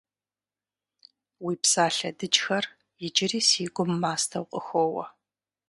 Уи 1.43 1.53
псалъэ 1.61 2.09
дыджхэр 2.17 2.65
иджыри 3.05 3.41
си 3.49 3.63
гум 3.75 3.91
мастэу 4.01 4.45
къыхоуэ. 4.51 5.05